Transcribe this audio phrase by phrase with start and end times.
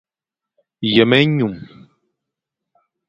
[0.93, 1.57] Yem-enyum.